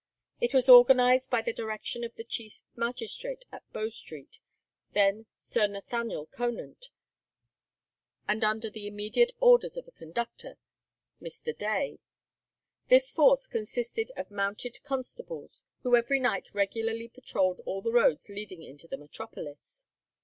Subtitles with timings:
[0.39, 4.39] It was organized by the direction of the chief magistrate at Bow Street,
[4.93, 6.87] then Sir Nathaniel Conant,
[8.27, 10.57] and under the immediate orders of a conductor,
[11.21, 11.55] Mr.
[11.55, 11.99] Day.
[12.87, 18.63] This force consisted of mounted constables, who every night regularly patrolled all the roads leading
[18.63, 19.85] into the metropolis.